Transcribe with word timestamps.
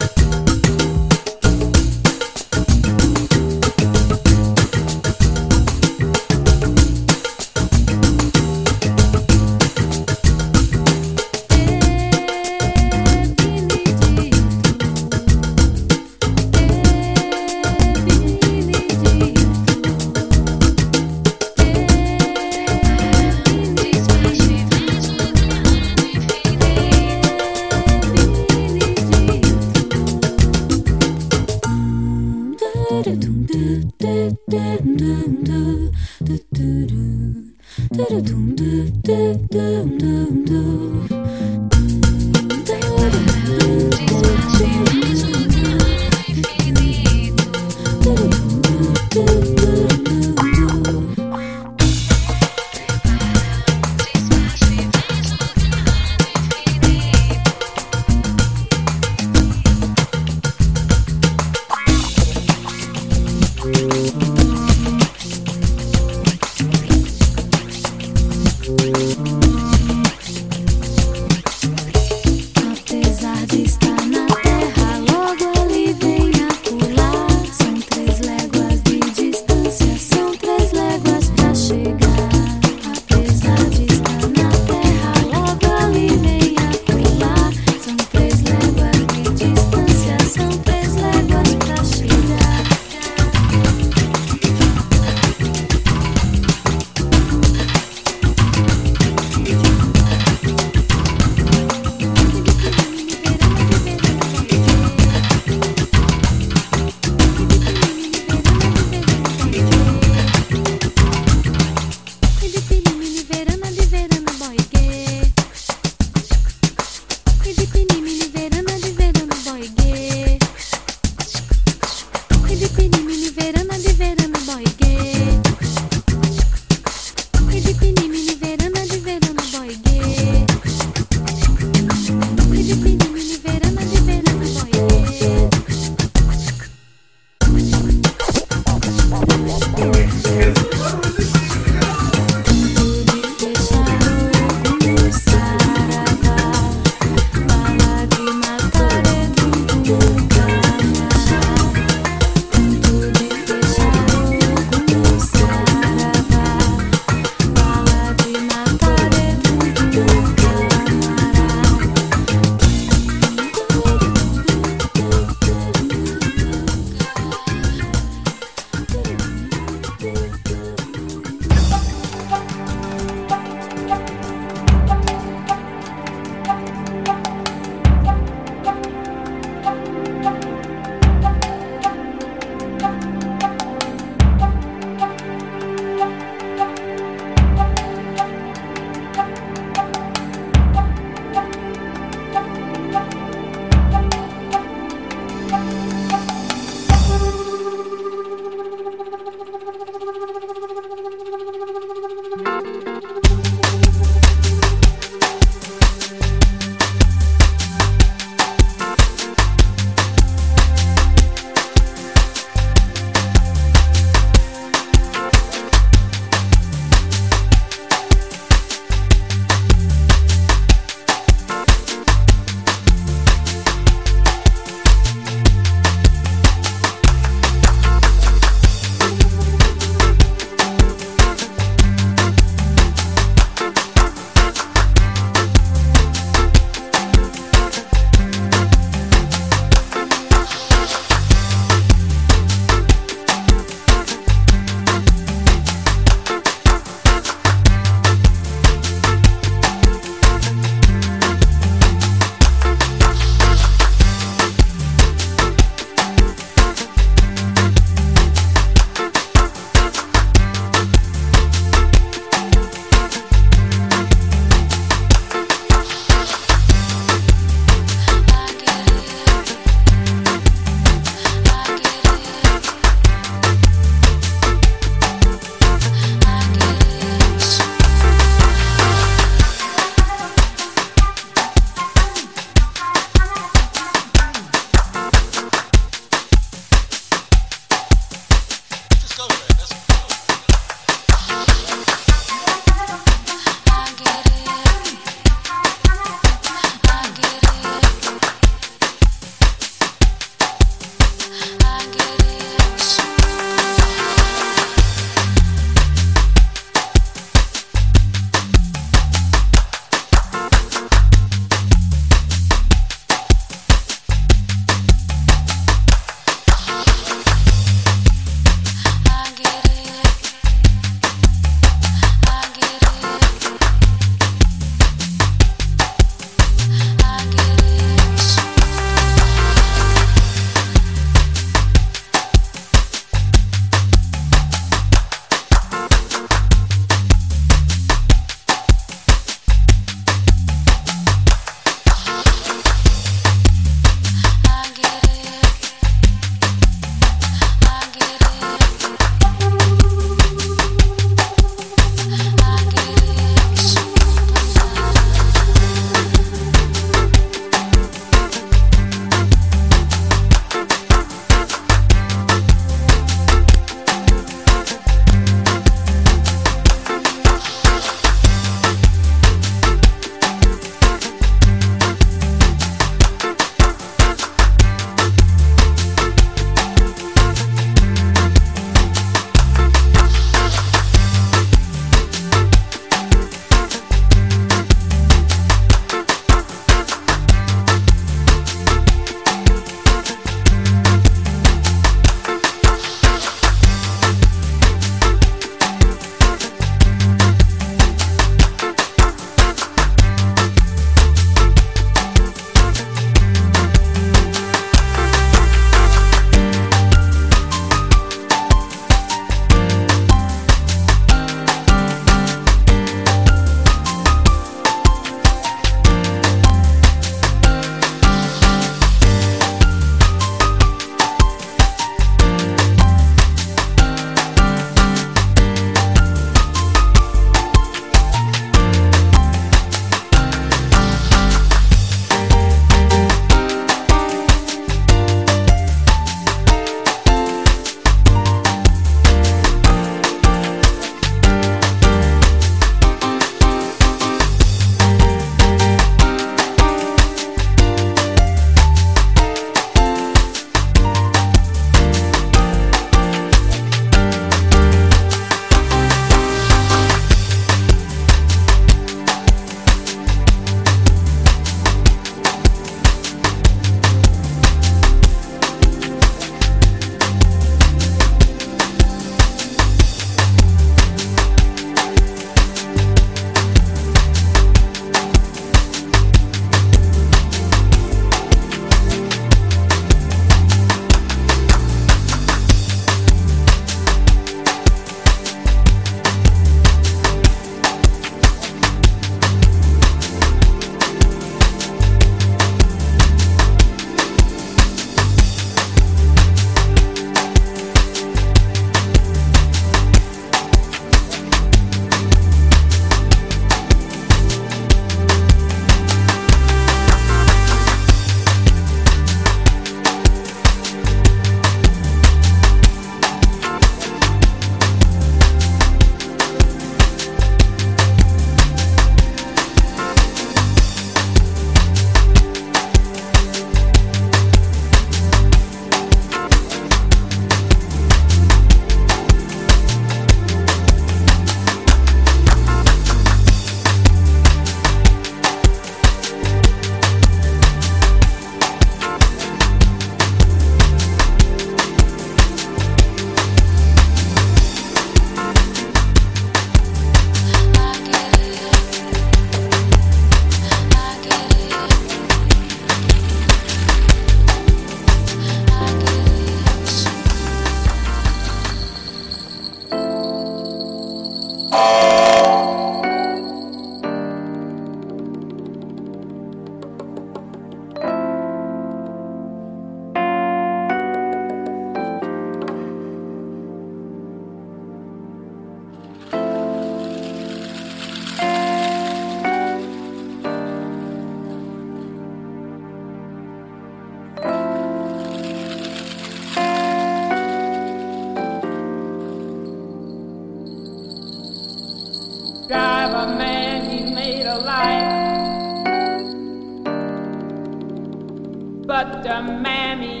Bye. 598.83 600.00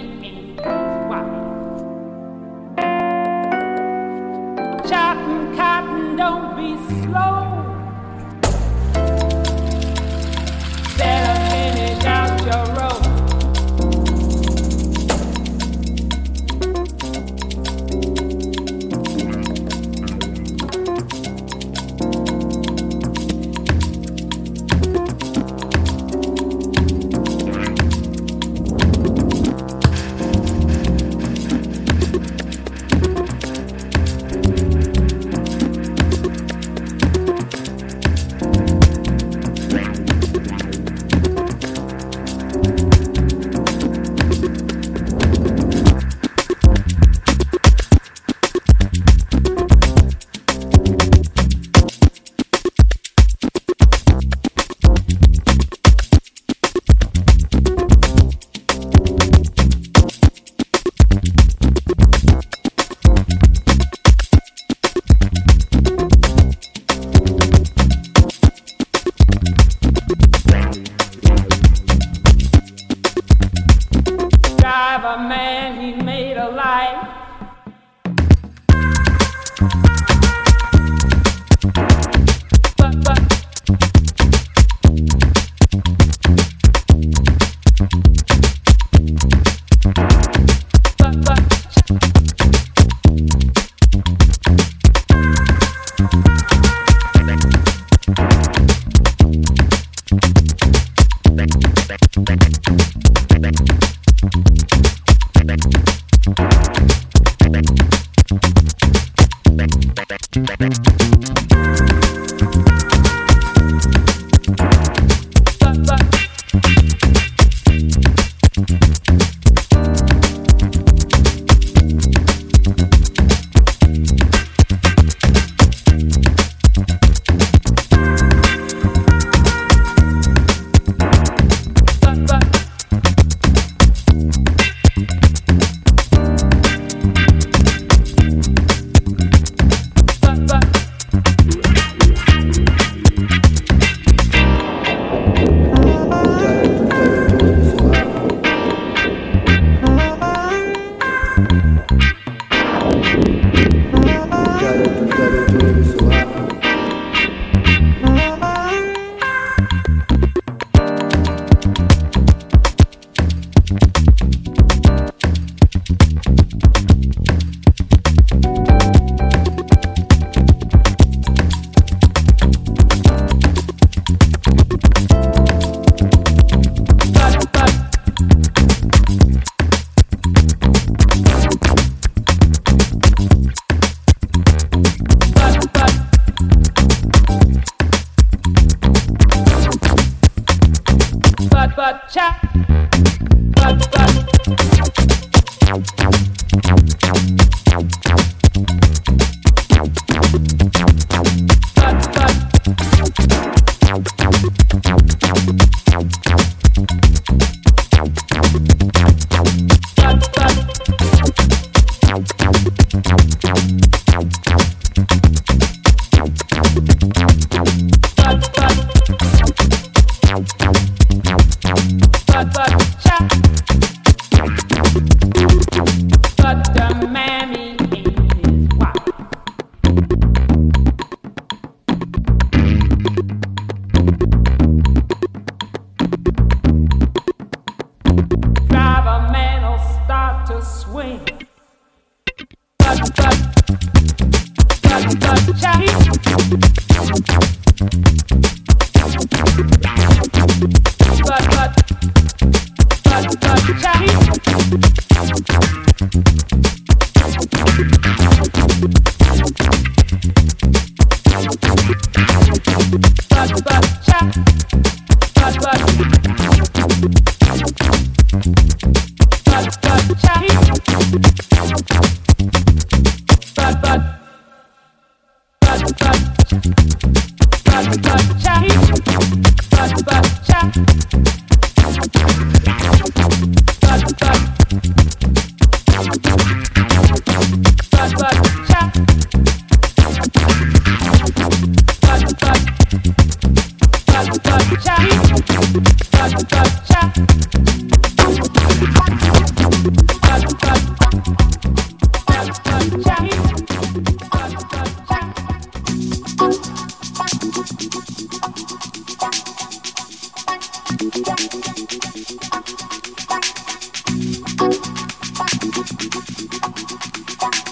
Bye. 317.41 317.70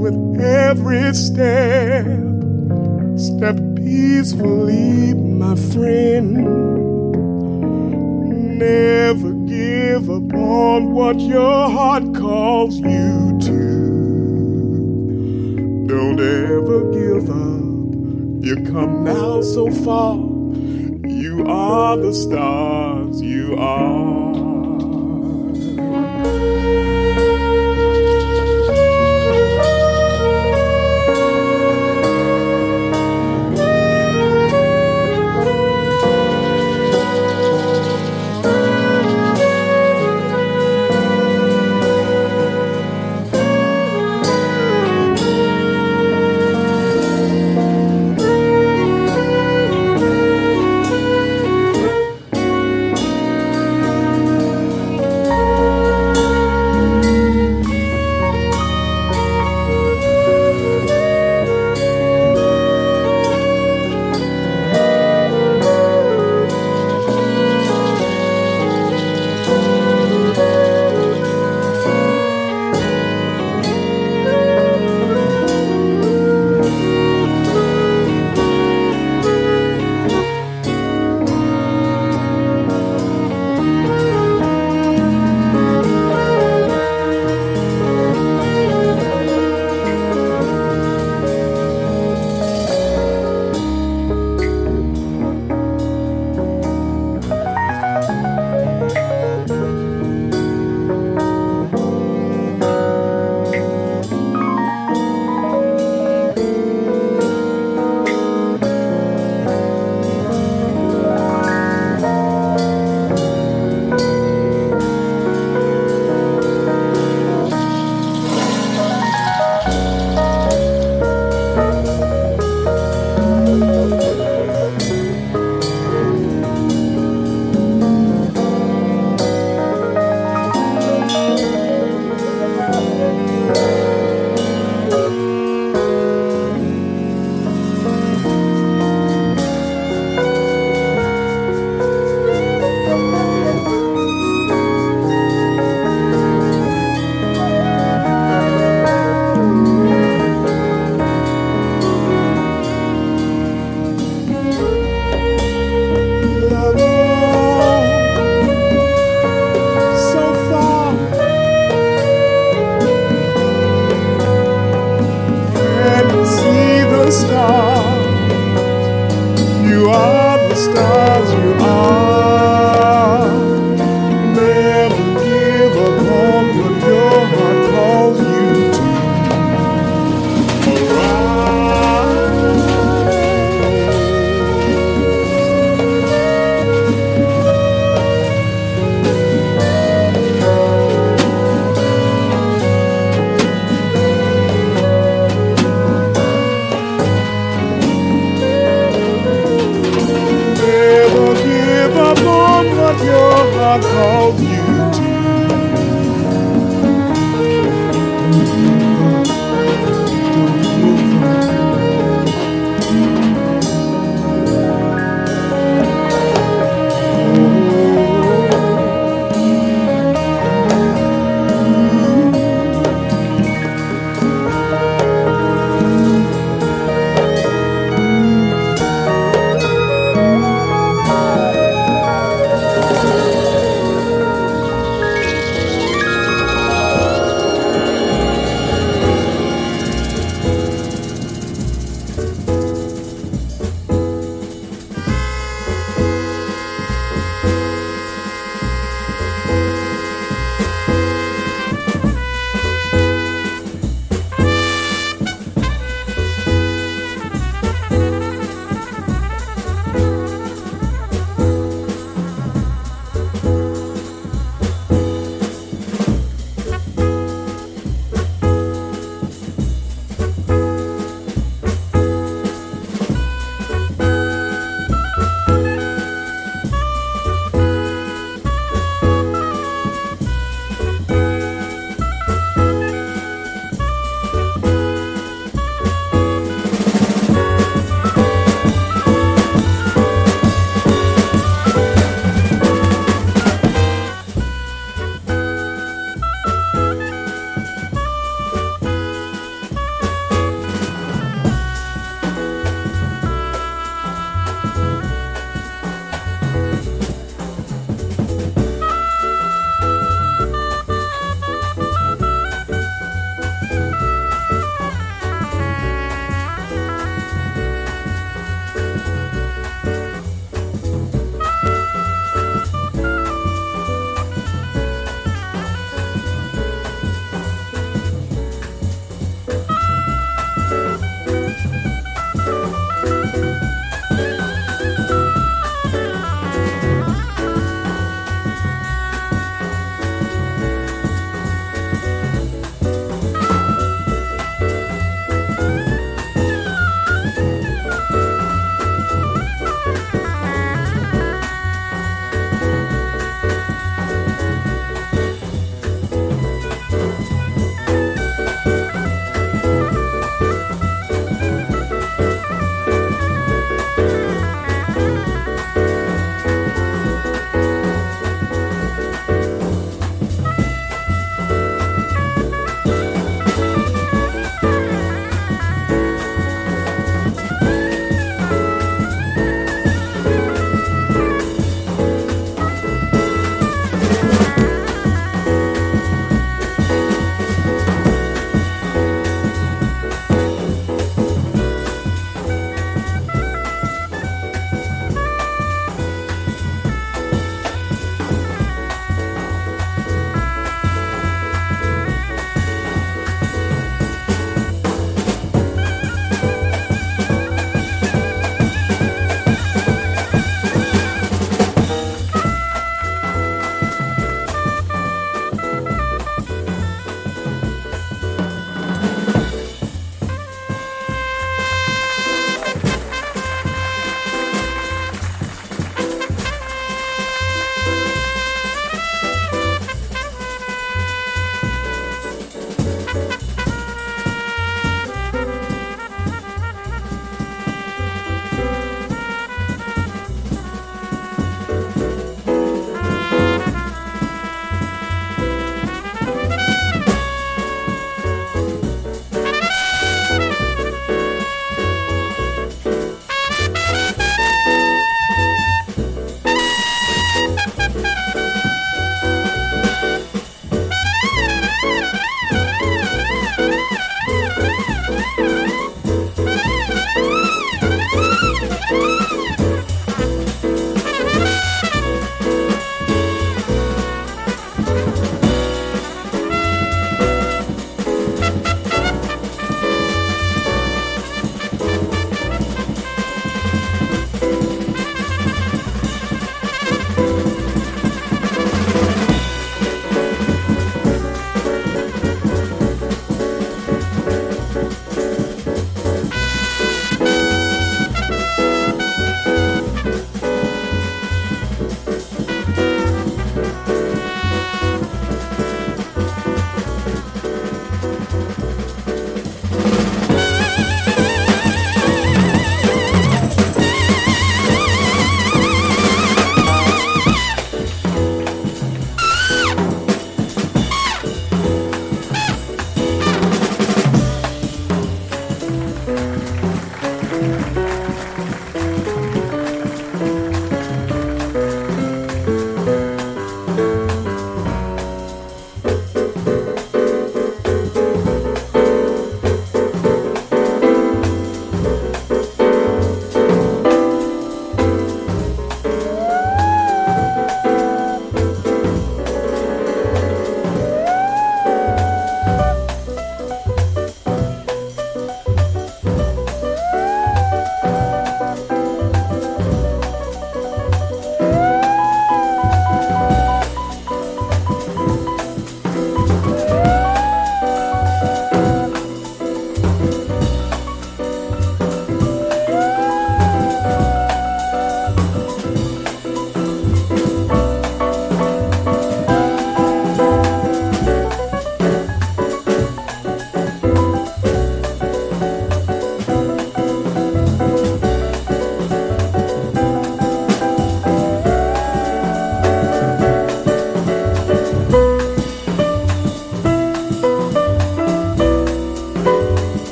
with 0.00 0.40
every 0.40 1.12
step. 1.14 2.06
Step 3.18 3.56
peacefully, 3.76 5.12
my 5.12 5.54
friend. 5.54 6.32
Never 8.58 9.32
give 9.46 10.08
up 10.08 10.32
on 10.32 10.92
what 10.92 11.20
your 11.20 11.68
heart 11.68 12.14
calls 12.14 12.78
you 12.78 13.38
to. 13.42 13.60
Don't 15.86 16.18
ever 16.18 16.90
give 16.92 17.28
up. 17.28 17.60
You 18.42 18.56
come 18.72 19.04
now 19.04 19.42
so 19.42 19.70
far. 19.70 20.16
You 21.06 21.44
are 21.46 21.98
the 21.98 22.14
stars, 22.14 23.20
you 23.20 23.54
are. 23.56 24.09